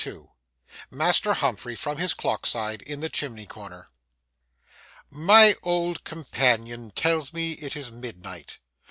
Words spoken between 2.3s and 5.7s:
SIDE IN THE CHIMNEY CORNER MY